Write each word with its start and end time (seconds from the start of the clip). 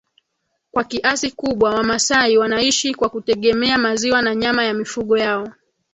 Kwa 0.71 0.83
kiasi 0.83 1.31
kubwa 1.31 1.69
wamasai 1.75 2.37
wanaishi 2.37 2.93
kwa 2.93 3.09
kutegemea 3.09 3.77
maziwa 3.77 4.21
na 4.21 4.35
nyama 4.35 4.63
ya 4.63 4.73
mifugo 4.73 5.17
yao 5.17 5.49